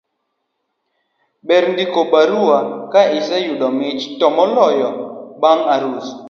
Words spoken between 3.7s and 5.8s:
mich to moloyo bang'